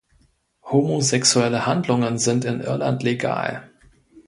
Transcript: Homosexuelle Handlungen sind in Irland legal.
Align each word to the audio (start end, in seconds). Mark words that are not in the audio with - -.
Homosexuelle 0.63 1.67
Handlungen 1.67 2.17
sind 2.17 2.43
in 2.43 2.61
Irland 2.61 3.03
legal. 3.03 3.69